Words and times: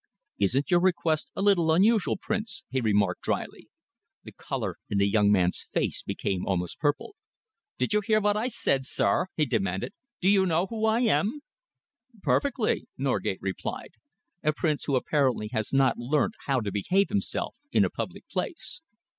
"Isn't 0.39 0.71
your 0.71 0.79
request 0.79 1.29
a 1.35 1.43
little 1.43 1.71
unusual, 1.71 2.17
Prince?" 2.17 2.63
he 2.71 2.81
remarked 2.81 3.21
drily. 3.21 3.69
The 4.23 4.31
colour 4.31 4.77
in 4.89 4.97
the 4.97 5.07
young 5.07 5.31
man's 5.31 5.61
face 5.61 6.01
became 6.01 6.43
almost 6.47 6.79
purple. 6.79 7.15
"Did 7.77 7.93
you 7.93 8.01
hear 8.01 8.19
what 8.19 8.35
I 8.35 8.47
said, 8.47 8.87
sir?" 8.87 9.27
he 9.35 9.45
demanded. 9.45 9.93
"Do 10.19 10.27
you 10.27 10.47
know 10.47 10.65
who 10.65 10.87
I 10.87 11.01
am?" 11.01 11.41
"Perfectly," 12.23 12.87
Norgate 12.97 13.37
replied. 13.43 13.91
"A 14.41 14.53
prince 14.53 14.85
who 14.85 14.95
apparently 14.95 15.49
has 15.49 15.71
not 15.71 15.99
learnt 15.99 16.33
how 16.47 16.61
to 16.61 16.71
behave 16.71 17.09
himself 17.09 17.55
in 17.71 17.85
a 17.85 17.91
public 17.91 18.27
place." 18.27 18.81